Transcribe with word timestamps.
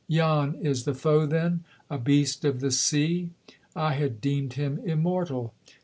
'Yon 0.07 0.55
is 0.55 0.85
the 0.85 0.95
foe, 0.95 1.27
then? 1.27 1.63
A 1.87 1.99
beast 1.99 2.43
of 2.43 2.59
the 2.59 2.71
sea? 2.71 3.29
I 3.75 3.93
had 3.93 4.19
deemed 4.19 4.53
him 4.53 4.79
immortal. 4.83 5.53